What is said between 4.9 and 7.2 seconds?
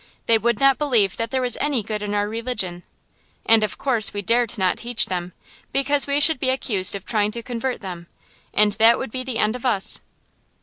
them, because we should be accused of